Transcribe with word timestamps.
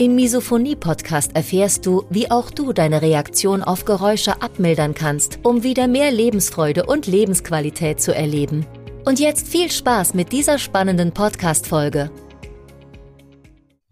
Im 0.00 0.14
Misophonie-Podcast 0.14 1.36
erfährst 1.36 1.84
du, 1.84 2.04
wie 2.08 2.30
auch 2.30 2.50
du 2.50 2.72
deine 2.72 3.02
Reaktion 3.02 3.62
auf 3.62 3.84
Geräusche 3.84 4.40
abmildern 4.40 4.94
kannst, 4.94 5.40
um 5.42 5.62
wieder 5.62 5.88
mehr 5.88 6.10
Lebensfreude 6.10 6.86
und 6.86 7.06
Lebensqualität 7.06 8.00
zu 8.00 8.14
erleben. 8.14 8.64
Und 9.04 9.20
jetzt 9.20 9.46
viel 9.46 9.70
Spaß 9.70 10.14
mit 10.14 10.32
dieser 10.32 10.56
spannenden 10.56 11.12
Podcast-Folge. 11.12 12.10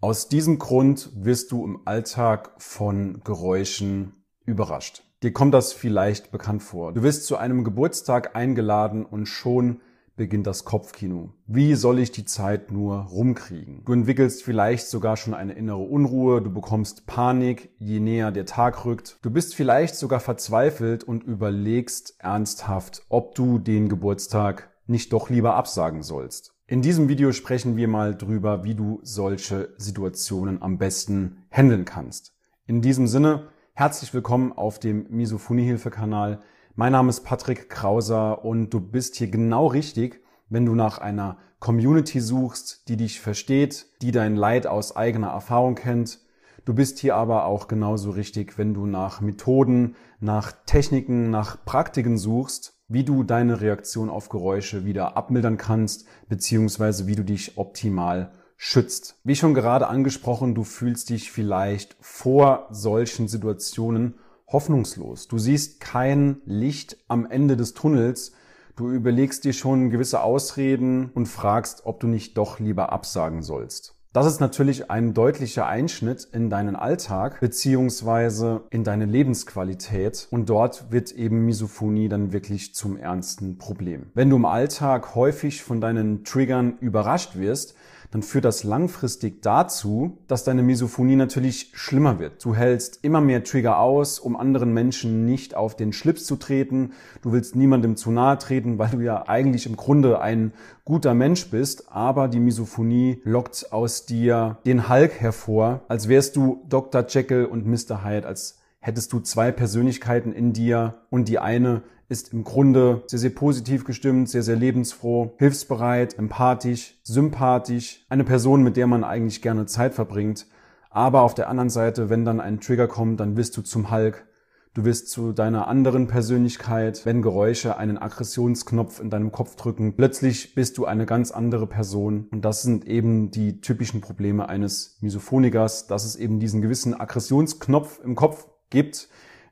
Aus 0.01 0.27
diesem 0.27 0.57
Grund 0.57 1.11
wirst 1.13 1.51
du 1.51 1.63
im 1.63 1.81
Alltag 1.85 2.55
von 2.57 3.21
Geräuschen 3.23 4.13
überrascht. 4.47 5.03
Dir 5.21 5.31
kommt 5.31 5.53
das 5.53 5.73
vielleicht 5.73 6.31
bekannt 6.31 6.63
vor. 6.63 6.91
Du 6.91 7.03
wirst 7.03 7.27
zu 7.27 7.37
einem 7.37 7.63
Geburtstag 7.63 8.35
eingeladen 8.35 9.05
und 9.05 9.27
schon 9.27 9.81
beginnt 10.19 10.47
das 10.47 10.65
Kopfkino. 10.65 11.29
Wie 11.47 11.75
soll 11.75 11.97
ich 11.97 12.11
die 12.11 12.25
Zeit 12.25 12.73
nur 12.73 12.97
rumkriegen? 13.03 13.85
Du 13.85 13.93
entwickelst 13.93 14.43
vielleicht 14.43 14.85
sogar 14.87 15.15
schon 15.15 15.33
eine 15.33 15.53
innere 15.53 15.77
Unruhe, 15.77 16.41
du 16.41 16.51
bekommst 16.51 17.07
Panik, 17.07 17.69
je 17.79 18.01
näher 18.01 18.33
der 18.33 18.45
Tag 18.45 18.83
rückt. 18.83 19.17
Du 19.21 19.31
bist 19.31 19.55
vielleicht 19.55 19.95
sogar 19.95 20.19
verzweifelt 20.19 21.05
und 21.05 21.23
überlegst 21.23 22.15
ernsthaft, 22.19 23.01
ob 23.07 23.33
du 23.33 23.59
den 23.59 23.87
Geburtstag 23.87 24.69
nicht 24.87 25.13
doch 25.13 25.29
lieber 25.29 25.55
absagen 25.55 26.03
sollst. 26.03 26.53
In 26.67 26.81
diesem 26.81 27.07
Video 27.07 27.31
sprechen 27.31 27.77
wir 27.77 27.87
mal 27.87 28.13
drüber, 28.13 28.65
wie 28.65 28.75
du 28.75 28.99
solche 29.03 29.73
Situationen 29.77 30.61
am 30.61 30.77
besten 30.77 31.45
handeln 31.49 31.85
kannst. 31.85 32.33
In 32.67 32.81
diesem 32.81 33.07
Sinne, 33.07 33.47
Herzlich 33.79 34.13
willkommen 34.13 34.51
auf 34.51 34.77
dem 34.77 35.05
Misophonie-Hilfe-Kanal. 35.09 36.41
Mein 36.79 36.93
Name 36.93 37.09
ist 37.09 37.25
Patrick 37.25 37.69
Krauser 37.69 38.45
und 38.45 38.69
du 38.69 38.79
bist 38.79 39.17
hier 39.17 39.27
genau 39.27 39.67
richtig, 39.67 40.23
wenn 40.47 40.65
du 40.65 40.75
nach 40.75 40.97
einer 40.97 41.35
Community 41.59 42.21
suchst, 42.21 42.87
die 42.87 42.95
dich 42.95 43.19
versteht, 43.19 43.87
die 44.01 44.11
dein 44.11 44.37
Leid 44.37 44.65
aus 44.65 44.95
eigener 44.95 45.27
Erfahrung 45.27 45.75
kennt. 45.75 46.19
Du 46.63 46.73
bist 46.73 46.99
hier 46.99 47.17
aber 47.17 47.47
auch 47.47 47.67
genauso 47.67 48.11
richtig, 48.11 48.57
wenn 48.57 48.73
du 48.73 48.85
nach 48.85 49.19
Methoden, 49.19 49.97
nach 50.21 50.53
Techniken, 50.65 51.29
nach 51.29 51.57
Praktiken 51.65 52.17
suchst, 52.17 52.79
wie 52.87 53.03
du 53.03 53.23
deine 53.23 53.59
Reaktion 53.59 54.09
auf 54.09 54.29
Geräusche 54.29 54.85
wieder 54.85 55.17
abmildern 55.17 55.57
kannst, 55.57 56.07
beziehungsweise 56.29 57.07
wie 57.07 57.15
du 57.17 57.25
dich 57.25 57.57
optimal 57.57 58.31
schützt. 58.55 59.19
Wie 59.25 59.35
schon 59.35 59.53
gerade 59.53 59.87
angesprochen, 59.87 60.55
du 60.55 60.63
fühlst 60.63 61.09
dich 61.09 61.29
vielleicht 61.29 61.97
vor 61.99 62.67
solchen 62.71 63.27
Situationen 63.27 64.13
hoffnungslos. 64.51 65.27
Du 65.27 65.37
siehst 65.37 65.79
kein 65.79 66.41
Licht 66.45 66.97
am 67.07 67.25
Ende 67.29 67.57
des 67.57 67.73
Tunnels. 67.73 68.33
Du 68.75 68.91
überlegst 68.91 69.43
dir 69.43 69.53
schon 69.53 69.89
gewisse 69.89 70.21
Ausreden 70.21 71.11
und 71.13 71.27
fragst, 71.27 71.85
ob 71.85 71.99
du 71.99 72.07
nicht 72.07 72.37
doch 72.37 72.59
lieber 72.59 72.91
absagen 72.91 73.41
sollst. 73.41 73.95
Das 74.11 74.25
ist 74.25 74.39
natürlich 74.39 74.89
ein 74.89 75.13
deutlicher 75.13 75.67
Einschnitt 75.67 76.27
in 76.31 76.49
deinen 76.49 76.75
Alltag 76.75 77.39
beziehungsweise 77.41 78.61
in 78.71 78.83
deine 78.83 79.05
Lebensqualität 79.05 80.27
und 80.31 80.49
dort 80.49 80.91
wird 80.91 81.11
eben 81.11 81.45
Misophonie 81.45 82.09
dann 82.09 82.33
wirklich 82.33 82.73
zum 82.73 82.97
ernsten 82.97 83.59
Problem. 83.59 84.07
Wenn 84.15 84.31
du 84.31 84.37
im 84.37 84.45
Alltag 84.45 85.13
häufig 85.13 85.61
von 85.61 85.79
deinen 85.79 86.23
Triggern 86.23 86.79
überrascht 86.79 87.35
wirst, 87.35 87.75
dann 88.11 88.23
führt 88.23 88.45
das 88.45 88.63
langfristig 88.63 89.41
dazu, 89.41 90.17
dass 90.27 90.43
deine 90.43 90.63
Misophonie 90.63 91.15
natürlich 91.15 91.71
schlimmer 91.73 92.19
wird. 92.19 92.43
Du 92.43 92.55
hältst 92.55 92.99
immer 93.03 93.21
mehr 93.21 93.43
Trigger 93.43 93.79
aus, 93.79 94.19
um 94.19 94.35
anderen 94.35 94.73
Menschen 94.73 95.25
nicht 95.25 95.55
auf 95.55 95.75
den 95.75 95.93
Schlips 95.93 96.25
zu 96.25 96.35
treten. 96.35 96.93
Du 97.21 97.31
willst 97.31 97.55
niemandem 97.55 97.95
zu 97.95 98.11
nahe 98.11 98.37
treten, 98.37 98.79
weil 98.79 98.89
du 98.89 98.99
ja 99.01 99.27
eigentlich 99.27 99.67
im 99.67 99.75
Grunde 99.75 100.21
ein 100.21 100.53
guter 100.85 101.13
Mensch 101.13 101.51
bist, 101.51 101.91
aber 101.91 102.27
die 102.27 102.39
Misophonie 102.39 103.21
lockt 103.23 103.71
aus 103.71 104.07
dir 104.07 104.57
den 104.65 104.89
Hulk 104.89 105.19
hervor, 105.19 105.81
als 105.87 106.09
wärst 106.09 106.35
du 106.35 106.65
Dr. 106.67 107.05
Jekyll 107.07 107.45
und 107.45 107.67
Mr. 107.67 108.03
Hyde, 108.03 108.27
als 108.27 108.59
hättest 108.79 109.13
du 109.13 109.19
zwei 109.19 109.51
Persönlichkeiten 109.51 110.33
in 110.33 110.53
dir 110.53 111.01
und 111.09 111.27
die 111.27 111.37
eine 111.37 111.83
ist 112.09 112.33
im 112.33 112.43
Grunde 112.43 113.03
sehr, 113.05 113.19
sehr 113.19 113.29
positiv 113.29 113.85
gestimmt, 113.85 114.29
sehr, 114.29 114.43
sehr 114.43 114.55
lebensfroh, 114.55 115.35
hilfsbereit, 115.37 116.17
empathisch, 116.17 116.99
sympathisch, 117.03 118.05
eine 118.09 118.23
Person, 118.23 118.63
mit 118.63 118.75
der 118.75 118.87
man 118.87 119.03
eigentlich 119.03 119.41
gerne 119.41 119.67
Zeit 119.67 119.93
verbringt. 119.93 120.47
Aber 120.89 121.21
auf 121.21 121.35
der 121.35 121.49
anderen 121.49 121.69
Seite, 121.69 122.09
wenn 122.09 122.25
dann 122.25 122.41
ein 122.41 122.59
Trigger 122.59 122.87
kommt, 122.87 123.19
dann 123.19 123.37
wirst 123.37 123.55
du 123.55 123.61
zum 123.61 123.91
Hulk. 123.91 124.25
Du 124.73 124.85
wirst 124.85 125.09
zu 125.09 125.33
deiner 125.33 125.67
anderen 125.67 126.07
Persönlichkeit, 126.07 127.05
wenn 127.05 127.21
Geräusche 127.21 127.77
einen 127.77 127.97
Aggressionsknopf 127.97 128.99
in 128.99 129.09
deinem 129.09 129.31
Kopf 129.31 129.55
drücken. 129.55 129.95
Plötzlich 129.95 130.55
bist 130.55 130.77
du 130.77 130.85
eine 130.85 131.05
ganz 131.05 131.31
andere 131.31 131.67
Person. 131.67 132.27
Und 132.31 132.43
das 132.43 132.63
sind 132.63 132.85
eben 132.85 133.29
die 133.29 133.61
typischen 133.61 134.01
Probleme 134.01 134.49
eines 134.49 134.97
Misophonikers, 135.01 135.87
dass 135.87 136.05
es 136.05 136.15
eben 136.15 136.39
diesen 136.39 136.61
gewissen 136.61 136.99
Aggressionsknopf 136.99 137.99
im 138.03 138.15
Kopf 138.15 138.47
gibt, 138.69 139.09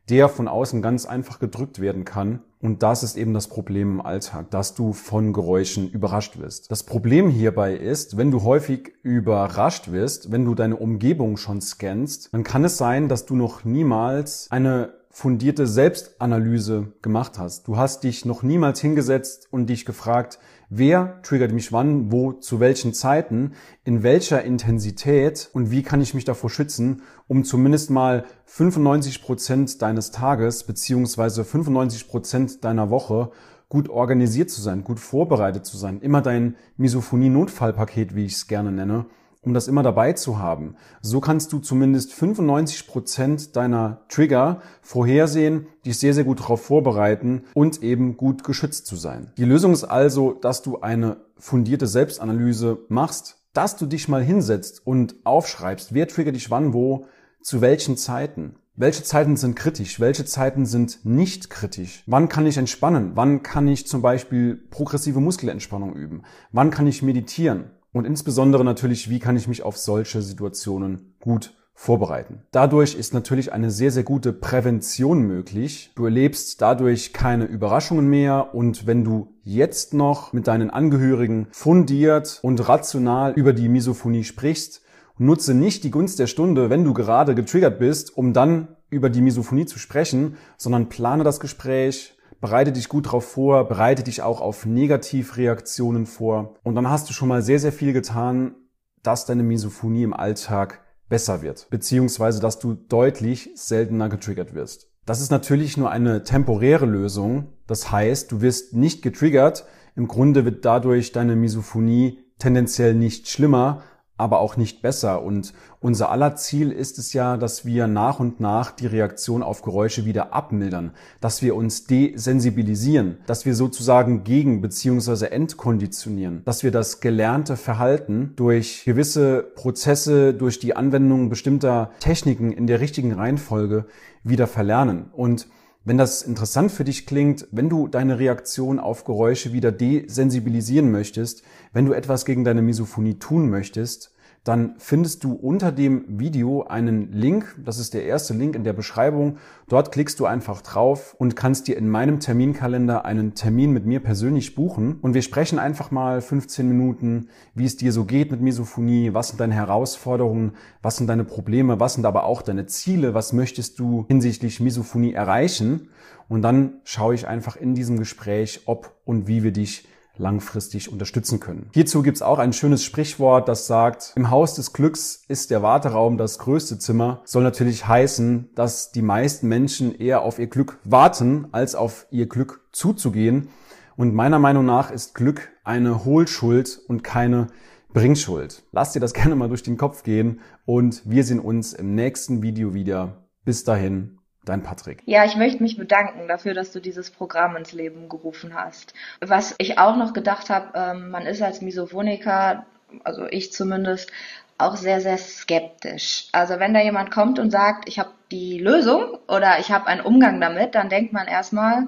der 0.10 0.30
von 0.30 0.48
außen 0.48 0.82
ganz 0.82 1.06
einfach 1.06 1.40
gedrückt 1.40 1.80
werden 1.80 2.06
kann. 2.06 2.42
Und 2.60 2.82
das 2.82 3.04
ist 3.04 3.18
eben 3.18 3.34
das 3.34 3.48
Problem 3.48 3.92
im 3.92 4.02
Alltag, 4.02 4.50
dass 4.52 4.74
du 4.74 4.94
von 4.94 5.34
Geräuschen 5.34 5.90
überrascht 5.90 6.40
wirst. 6.40 6.72
Das 6.72 6.84
Problem 6.84 7.30
hierbei 7.30 7.76
ist, 7.76 8.18
wenn 8.18 8.32
du 8.32 8.44
häufig 8.44 8.94
überrascht 9.04 9.92
wirst, 9.92 10.32
wenn 10.32 10.46
du 10.46 10.56
deine 10.56 10.78
Umgebung 10.78 11.38
schon 11.38 11.62
scannst, 11.62 12.34
dann 12.34 12.44
kann 12.44 12.64
es 12.64 12.78
sein, 12.78 13.10
dass 13.10 13.26
du 13.26 13.36
noch 13.36 13.64
niemals 13.64 14.48
eine 14.50 14.94
fundierte 15.10 15.66
Selbstanalyse 15.66 16.94
gemacht 17.02 17.40
hast. 17.40 17.68
Du 17.68 17.78
hast 17.78 18.04
dich 18.04 18.26
noch 18.26 18.44
niemals 18.44 18.80
hingesetzt 18.80 19.48
und 19.52 19.68
dich 19.68 19.86
gefragt, 19.86 20.40
wer 20.70 21.22
triggert 21.24 21.52
mich 21.52 21.72
wann, 21.72 22.12
wo, 22.12 22.34
zu 22.34 22.60
welchen 22.60 22.94
Zeiten, 22.94 23.54
in 23.84 24.04
welcher 24.04 24.44
Intensität 24.44 25.50
und 25.54 25.72
wie 25.72 25.84
kann 25.84 26.02
ich 26.02 26.14
mich 26.14 26.26
davor 26.26 26.50
schützen, 26.50 27.02
um 27.28 27.44
zumindest 27.44 27.90
mal 27.90 28.26
95 28.46 29.22
Prozent 29.22 29.82
deines 29.82 30.12
Tages 30.12 30.64
beziehungsweise 30.64 31.44
95 31.44 32.08
Prozent 32.08 32.64
deiner 32.64 32.90
Woche 32.90 33.32
gut 33.70 33.90
organisiert 33.90 34.50
zu 34.50 34.62
sein, 34.62 34.84
gut 34.84 35.00
vorbereitet 35.00 35.66
zu 35.66 35.78
sein, 35.78 36.00
immer 36.02 36.22
dein 36.22 36.56
Misophonie-Notfallpaket, 36.78 38.16
wie 38.16 38.26
ich 38.26 38.34
es 38.34 38.48
gerne 38.48 38.72
nenne, 38.72 39.06
um 39.48 39.54
das 39.54 39.70
immer 39.70 39.82
dabei 39.82 40.12
zu 40.12 40.40
haben. 40.40 40.76
So 41.02 41.22
kannst 41.22 41.54
du 41.54 41.60
zumindest 41.60 42.14
95 42.14 42.86
Prozent 42.86 43.56
deiner 43.56 44.02
Trigger 44.10 44.62
vorhersehen, 44.82 45.68
dich 45.86 45.98
sehr, 45.98 46.14
sehr 46.14 46.26
gut 46.26 46.42
darauf 46.42 46.66
vorbereiten 46.66 47.44
und 47.54 47.82
eben 47.82 48.18
gut 48.18 48.44
geschützt 48.44 48.88
zu 48.88 48.98
sein. 48.98 49.32
Die 49.38 49.46
Lösung 49.46 49.72
ist 49.72 49.86
also, 49.86 50.34
dass 50.34 50.64
du 50.64 50.82
eine 50.82 51.22
fundierte 51.38 51.88
Selbstanalyse 51.88 52.80
machst, 52.90 53.38
dass 53.54 53.78
du 53.78 53.86
dich 53.86 54.10
mal 54.10 54.22
hinsetzt 54.22 54.86
und 54.86 55.16
aufschreibst, 55.24 55.94
wer 55.94 56.10
triggert 56.10 56.36
dich 56.36 56.52
wann, 56.52 56.74
wo, 56.74 57.06
zu 57.42 57.62
welchen 57.62 57.96
Zeiten. 57.96 58.56
Welche 58.76 59.04
Zeiten 59.04 59.38
sind 59.38 59.56
kritisch? 59.56 60.02
Welche 60.02 60.26
Zeiten 60.26 60.66
sind 60.66 61.06
nicht 61.06 61.50
kritisch? 61.50 62.04
Wann 62.06 62.28
kann 62.28 62.46
ich 62.46 62.58
entspannen? 62.58 63.14
Wann 63.16 63.44
kann 63.44 63.70
ich 63.70 63.88
zum 63.88 64.02
Beispiel 64.02 64.56
progressive 64.56 65.22
Muskelentspannung 65.22 65.96
üben? 65.96 66.24
Wann 66.52 66.70
kann 66.70 66.86
ich 66.86 67.02
meditieren? 67.02 67.72
Und 67.98 68.06
insbesondere 68.06 68.64
natürlich, 68.64 69.10
wie 69.10 69.18
kann 69.18 69.36
ich 69.36 69.48
mich 69.48 69.64
auf 69.64 69.76
solche 69.76 70.22
Situationen 70.22 71.16
gut 71.20 71.56
vorbereiten. 71.74 72.42
Dadurch 72.52 72.96
ist 72.96 73.14
natürlich 73.14 73.54
eine 73.54 73.70
sehr, 73.70 73.92
sehr 73.92 74.04
gute 74.04 74.34
Prävention 74.34 75.22
möglich. 75.22 75.92
Du 75.96 76.06
erlebst 76.06 76.60
dadurch 76.62 77.14
keine 77.14 77.46
Überraschungen 77.46 78.08
mehr 78.08 78.56
und 78.56 78.88
wenn 78.88 79.04
du 79.04 79.36
jetzt 79.44 79.94
noch 79.94 80.34
mit 80.34 80.48
deinen 80.48 80.72
Angehörigen 80.72 81.48
fundiert 81.52 82.40
und 82.42 82.68
rational 82.68 83.34
über 83.34 83.54
die 83.54 83.70
Misophonie 83.70 84.24
sprichst, 84.24 84.82
nutze 85.20 85.54
nicht 85.54 85.84
die 85.84 85.92
Gunst 85.92 86.18
der 86.18 86.28
Stunde, 86.28 86.72
wenn 86.72 86.84
du 86.84 86.96
gerade 86.96 87.36
getriggert 87.36 87.78
bist, 87.78 88.18
um 88.18 88.34
dann 88.34 88.70
über 88.90 89.10
die 89.12 89.22
Misophonie 89.22 89.66
zu 89.66 89.78
sprechen, 89.78 90.38
sondern 90.58 90.90
plane 90.90 91.24
das 91.24 91.40
Gespräch, 91.40 92.17
Bereite 92.40 92.72
dich 92.72 92.90
gut 92.90 93.08
darauf 93.08 93.26
vor, 93.26 93.68
bereite 93.68 94.04
dich 94.04 94.22
auch 94.22 94.42
auf 94.42 94.66
Negativreaktionen 94.66 96.06
vor. 96.06 96.56
Und 96.64 96.76
dann 96.76 96.90
hast 96.90 97.10
du 97.10 97.14
schon 97.14 97.30
mal 97.30 97.42
sehr, 97.42 97.60
sehr 97.60 97.72
viel 97.72 97.94
getan, 97.94 98.56
dass 99.02 99.26
deine 99.26 99.44
Misophonie 99.44 100.04
im 100.04 100.14
Alltag 100.14 100.82
besser 101.10 101.42
wird. 101.42 101.68
Beziehungsweise, 101.70 102.40
dass 102.40 102.60
du 102.60 102.74
deutlich 102.74 103.52
seltener 103.56 104.10
getriggert 104.10 104.54
wirst. 104.54 104.92
Das 105.06 105.22
ist 105.22 105.32
natürlich 105.32 105.78
nur 105.78 105.90
eine 105.90 106.24
temporäre 106.24 106.86
Lösung. 106.86 107.54
Das 107.66 107.92
heißt, 107.92 108.32
du 108.32 108.42
wirst 108.42 108.74
nicht 108.76 109.02
getriggert. 109.02 109.66
Im 109.96 110.08
Grunde 110.08 110.46
wird 110.46 110.66
dadurch 110.66 111.14
deine 111.14 111.36
Misophonie 111.36 112.20
tendenziell 112.40 112.94
nicht 112.94 113.30
schlimmer, 113.30 113.82
aber 114.18 114.40
auch 114.40 114.58
nicht 114.58 114.82
besser. 114.82 115.22
Und 115.22 115.54
unser 115.80 116.10
aller 116.10 116.36
Ziel 116.36 116.72
ist 116.72 116.98
es 116.98 117.14
ja, 117.14 117.38
dass 117.38 117.66
wir 117.66 117.88
nach 117.88 118.20
und 118.20 118.40
nach 118.40 118.72
die 118.72 118.88
Reaktion 118.88 119.44
auf 119.44 119.62
Geräusche 119.62 120.06
wieder 120.06 120.34
abmildern, 120.34 120.92
dass 121.22 121.42
wir 121.42 121.56
uns 121.56 121.86
desensibilisieren, 121.86 123.20
dass 123.28 123.46
wir 123.46 123.56
sozusagen 123.56 124.24
gegen 124.24 124.62
bzw. 124.62 125.28
entkonditionieren, 125.28 126.42
dass 126.46 126.64
wir 126.64 126.72
das 126.72 127.00
gelernte 127.00 127.58
Verhalten 127.58 128.34
durch 128.36 128.84
gewisse 128.86 129.44
Prozesse, 129.56 130.34
durch 130.34 130.60
die 130.60 130.76
Anwendung 130.76 131.30
bestimmter 131.30 131.92
Techniken 132.00 132.52
in 132.52 132.68
der 132.68 132.80
richtigen 132.80 133.14
Reihenfolge 133.14 133.86
wieder 134.24 134.48
verlernen. 134.48 135.06
Und 135.14 135.48
wenn 135.88 135.98
das 135.98 136.22
interessant 136.22 136.74
für 136.74 136.84
dich 136.84 137.06
klingt, 137.06 137.48
wenn 137.52 137.70
du 137.70 137.88
deine 137.88 138.20
Reaktion 138.20 138.78
auf 138.78 139.06
Geräusche 139.06 139.54
wieder 139.54 139.72
desensibilisieren 139.72 140.92
möchtest, 140.92 141.44
wenn 141.72 141.86
du 141.86 141.94
etwas 141.94 142.26
gegen 142.26 142.44
deine 142.44 142.62
Misophonie 142.62 143.14
tun 143.14 143.50
möchtest, 143.50 144.12
dann 144.48 144.76
findest 144.78 145.26
du 145.26 145.34
unter 145.34 145.74
dem 145.74 146.06
Video 146.08 146.64
einen 146.64 147.12
Link. 147.12 147.56
Das 147.66 147.80
ist 147.80 147.94
der 147.94 148.06
erste 148.06 148.34
Link 148.34 148.56
in 148.56 148.64
der 148.64 148.72
Beschreibung. 148.72 149.40
Dort 149.68 149.92
klickst 149.92 150.22
du 150.22 150.26
einfach 150.26 150.62
drauf 150.62 151.16
und 151.20 151.36
kannst 151.36 151.68
dir 151.68 151.76
in 151.76 151.90
meinem 151.90 152.22
Terminkalender 152.22 153.04
einen 153.04 153.36
Termin 153.36 153.72
mit 153.72 153.86
mir 153.86 154.00
persönlich 154.00 154.56
buchen. 154.56 155.00
Und 155.02 155.14
wir 155.14 155.22
sprechen 155.22 155.60
einfach 155.60 155.92
mal 155.92 156.22
15 156.22 156.66
Minuten, 156.66 157.28
wie 157.56 157.66
es 157.66 157.76
dir 157.76 157.92
so 157.92 158.06
geht 158.06 158.32
mit 158.32 158.40
Misophonie, 158.40 159.14
was 159.14 159.30
sind 159.30 159.42
deine 159.42 159.56
Herausforderungen, 159.56 160.54
was 160.82 160.96
sind 160.96 161.08
deine 161.08 161.26
Probleme, 161.26 161.82
was 161.82 161.96
sind 161.96 162.06
aber 162.06 162.24
auch 162.24 162.42
deine 162.42 162.68
Ziele, 162.68 163.14
was 163.14 163.34
möchtest 163.34 163.80
du 163.80 164.06
hinsichtlich 164.08 164.62
Misophonie 164.62 165.12
erreichen. 165.12 165.90
Und 166.30 166.42
dann 166.42 166.80
schaue 166.86 167.16
ich 167.16 167.28
einfach 167.28 167.58
in 167.58 167.76
diesem 167.76 167.98
Gespräch, 167.98 168.62
ob 168.66 168.96
und 169.04 169.28
wie 169.28 169.44
wir 169.44 169.52
dich 169.52 169.88
langfristig 170.20 170.92
unterstützen 170.92 171.40
können. 171.40 171.70
Hierzu 171.74 172.02
gibt 172.02 172.18
es 172.18 172.22
auch 172.22 172.40
ein 172.40 172.54
schönes 172.54 172.84
Sprichwort, 172.84 173.48
das 173.48 173.68
sagt, 173.68 174.14
im 174.16 174.30
Haus 174.30 174.56
des 174.56 174.74
Glücks 174.74 175.24
ist 175.28 175.52
der 175.52 175.62
Warteraum 175.62 176.18
das 176.18 176.40
größte 176.40 176.80
Zimmer. 176.80 177.22
Soll 177.26 177.44
natürlich 177.44 177.88
heißen, 177.88 178.50
dass 178.56 178.92
die 178.92 179.02
meisten 179.02 179.48
Menschen 179.48 179.98
eher 179.98 180.22
auf 180.22 180.40
ihr 180.40 180.48
Glück 180.48 180.80
warten, 180.84 181.48
als 181.52 181.76
auf 181.76 182.08
ihr 182.12 182.28
Glück 182.28 182.68
zuzugehen. 182.72 183.50
Und 183.96 184.14
meiner 184.14 184.40
Meinung 184.40 184.66
nach 184.66 184.92
ist 184.92 185.16
Glück 185.16 185.50
eine 185.64 186.06
Hohlschuld 186.06 186.80
und 186.88 187.04
keine 187.04 187.48
Bringschuld. 187.94 188.64
Lass 188.72 188.94
dir 188.94 189.00
das 189.00 189.14
gerne 189.14 189.36
mal 189.36 189.48
durch 189.48 189.64
den 189.64 189.78
Kopf 189.78 190.04
gehen 190.04 190.42
und 190.66 191.02
wir 191.06 191.24
sehen 191.24 191.40
uns 191.40 191.74
im 191.74 191.96
nächsten 191.96 192.44
Video 192.44 192.74
wieder. 192.74 193.28
Bis 193.44 193.64
dahin, 193.64 194.17
Dein 194.48 194.64
Patrick. 194.64 195.04
Ja, 195.06 195.26
ich 195.26 195.36
möchte 195.36 195.62
mich 195.62 195.78
bedanken 195.78 196.30
dafür, 196.30 196.54
dass 196.54 196.72
du 196.72 196.80
dieses 196.80 197.12
Programm 197.12 197.58
ins 197.58 197.74
Leben 197.74 198.08
gerufen 198.08 198.54
hast. 198.54 198.94
Was 199.20 199.54
ich 199.58 199.78
auch 199.78 199.98
noch 199.98 200.14
gedacht 200.14 200.50
habe, 200.50 200.72
ähm, 200.74 201.10
man 201.10 201.26
ist 201.26 201.42
als 201.42 201.62
Misophoniker, 201.62 202.66
also 203.04 203.26
ich 203.26 203.52
zumindest, 203.52 204.10
auch 204.58 204.78
sehr, 204.78 205.02
sehr 205.02 205.18
skeptisch. 205.18 206.30
Also 206.32 206.60
wenn 206.60 206.74
da 206.74 206.82
jemand 206.82 207.12
kommt 207.12 207.40
und 207.40 207.52
sagt, 207.52 207.90
ich 207.90 208.00
habe 208.00 208.12
die 208.32 208.58
Lösung 208.58 209.20
oder 209.28 209.60
ich 209.60 209.70
habe 209.70 209.88
einen 209.88 210.02
Umgang 210.02 210.40
damit, 210.40 210.76
dann 210.76 210.88
denkt 210.88 211.12
man 211.12 211.28
erstmal, 211.28 211.88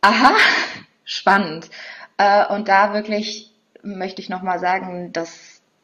aha, 0.00 0.34
spannend. 1.04 1.70
Äh, 2.18 2.52
und 2.52 2.66
da 2.66 2.92
wirklich 2.92 3.52
möchte 3.84 4.20
ich 4.20 4.28
nochmal 4.28 4.58
sagen, 4.58 5.12
dass 5.12 5.53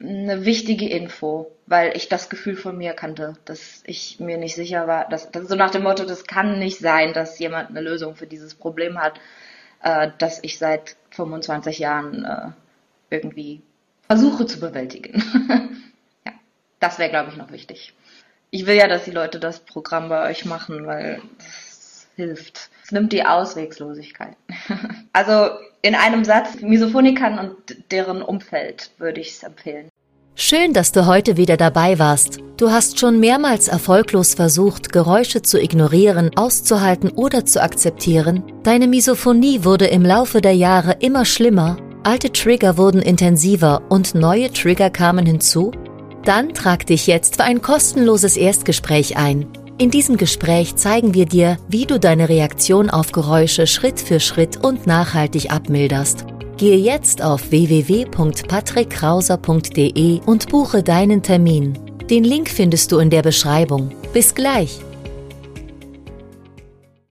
eine 0.00 0.44
wichtige 0.44 0.88
Info, 0.88 1.50
weil 1.66 1.96
ich 1.96 2.08
das 2.08 2.30
Gefühl 2.30 2.56
von 2.56 2.76
mir 2.78 2.92
kannte, 2.92 3.34
dass 3.44 3.82
ich 3.84 4.20
mir 4.20 4.38
nicht 4.38 4.54
sicher 4.54 4.86
war, 4.86 5.08
dass, 5.08 5.30
dass 5.30 5.48
so 5.48 5.56
nach 5.56 5.70
dem 5.70 5.82
Motto, 5.82 6.04
das 6.04 6.26
kann 6.26 6.58
nicht 6.58 6.78
sein, 6.78 7.12
dass 7.12 7.38
jemand 7.38 7.70
eine 7.70 7.80
Lösung 7.80 8.14
für 8.14 8.26
dieses 8.26 8.54
Problem 8.54 8.98
hat, 8.98 9.20
äh, 9.82 10.10
das 10.18 10.38
ich 10.42 10.58
seit 10.58 10.96
25 11.10 11.78
Jahren 11.80 12.24
äh, 12.24 12.50
irgendwie 13.10 13.62
versuche 14.06 14.46
zu 14.46 14.60
bewältigen. 14.60 15.22
ja, 16.24 16.32
das 16.78 16.98
wäre, 16.98 17.10
glaube 17.10 17.30
ich, 17.30 17.36
noch 17.36 17.50
wichtig. 17.50 17.92
Ich 18.50 18.66
will 18.66 18.76
ja, 18.76 18.86
dass 18.88 19.04
die 19.04 19.10
Leute 19.10 19.40
das 19.40 19.60
Programm 19.60 20.08
bei 20.08 20.30
euch 20.30 20.44
machen, 20.44 20.86
weil 20.86 21.20
das 21.38 22.06
hilft. 22.16 22.70
Es 22.84 22.92
nimmt 22.92 23.12
die 23.12 23.26
Auswegslosigkeit. 23.26 24.36
also 25.12 25.50
in 25.82 25.94
einem 25.94 26.24
Satz, 26.24 26.60
Misophonikern 26.60 27.38
und 27.38 27.56
deren 27.90 28.22
Umfeld 28.22 28.90
würde 28.98 29.20
ich 29.20 29.30
es 29.30 29.42
empfehlen. 29.42 29.88
Schön, 30.34 30.72
dass 30.72 30.92
du 30.92 31.06
heute 31.06 31.36
wieder 31.36 31.56
dabei 31.56 31.98
warst. 31.98 32.38
Du 32.56 32.70
hast 32.70 33.00
schon 33.00 33.18
mehrmals 33.18 33.66
erfolglos 33.66 34.34
versucht, 34.34 34.92
Geräusche 34.92 35.42
zu 35.42 35.60
ignorieren, 35.60 36.30
auszuhalten 36.36 37.10
oder 37.10 37.44
zu 37.44 37.60
akzeptieren. 37.60 38.44
Deine 38.62 38.86
Misophonie 38.86 39.64
wurde 39.64 39.86
im 39.86 40.04
Laufe 40.04 40.40
der 40.40 40.54
Jahre 40.54 40.96
immer 41.00 41.24
schlimmer, 41.24 41.76
alte 42.04 42.32
Trigger 42.32 42.76
wurden 42.76 43.02
intensiver 43.02 43.82
und 43.88 44.14
neue 44.14 44.52
Trigger 44.52 44.90
kamen 44.90 45.26
hinzu? 45.26 45.72
Dann 46.24 46.54
trag 46.54 46.86
dich 46.86 47.06
jetzt 47.06 47.36
für 47.36 47.44
ein 47.44 47.60
kostenloses 47.60 48.36
Erstgespräch 48.36 49.16
ein. 49.16 49.46
In 49.80 49.92
diesem 49.92 50.16
Gespräch 50.16 50.74
zeigen 50.74 51.14
wir 51.14 51.24
dir, 51.24 51.56
wie 51.68 51.86
du 51.86 52.00
deine 52.00 52.28
Reaktion 52.28 52.90
auf 52.90 53.12
Geräusche 53.12 53.68
Schritt 53.68 54.00
für 54.00 54.18
Schritt 54.18 54.56
und 54.56 54.88
nachhaltig 54.88 55.52
abmilderst. 55.52 56.24
Gehe 56.56 56.76
jetzt 56.76 57.22
auf 57.22 57.52
www.patrickkrauser.de 57.52 60.20
und 60.26 60.48
buche 60.48 60.82
deinen 60.82 61.22
Termin. 61.22 61.78
Den 62.10 62.24
Link 62.24 62.48
findest 62.48 62.90
du 62.90 62.98
in 62.98 63.10
der 63.10 63.22
Beschreibung. 63.22 63.92
Bis 64.12 64.34
gleich! 64.34 64.80